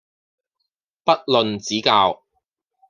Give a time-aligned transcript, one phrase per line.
[1.03, 2.23] 不吝指教